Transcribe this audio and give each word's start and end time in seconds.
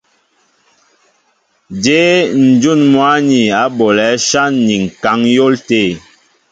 Jě 1.83 2.01
ǹjún 2.51 2.81
mwǎ 2.93 3.11
ni 3.27 3.41
á 3.61 3.63
bolɛ̌ 3.77 4.09
áshán 4.15 4.51
ni 4.65 4.75
ŋ̀kaŋ 4.85 5.19
á 5.27 5.31
yɔ̌l 5.35 5.53
tê? 5.67 5.83